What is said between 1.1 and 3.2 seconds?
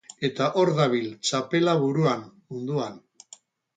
txapela buruan, munduan.